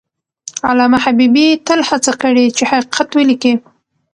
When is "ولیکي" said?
3.13-3.53